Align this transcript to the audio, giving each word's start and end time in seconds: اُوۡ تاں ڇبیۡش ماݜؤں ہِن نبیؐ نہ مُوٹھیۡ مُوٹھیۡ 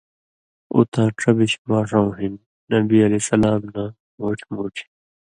اُوۡ 0.73 0.87
تاں 0.91 1.07
ڇبیۡش 1.19 1.53
ماݜؤں 1.67 2.09
ہِن 2.17 2.33
نبیؐ 2.69 3.05
نہ 3.41 3.51
مُوٹھیۡ 4.17 4.51
مُوٹھیۡ 4.53 4.89